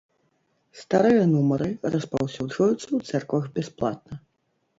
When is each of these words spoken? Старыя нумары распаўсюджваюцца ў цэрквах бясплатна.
Старыя 0.79 1.25
нумары 1.33 1.67
распаўсюджваюцца 1.97 2.85
ў 2.85 2.99
цэрквах 3.11 3.45
бясплатна. 3.61 4.13